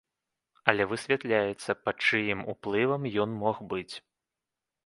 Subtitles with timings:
[0.71, 3.95] Але высвятляецца, пад чыім уплывам ён мог быць.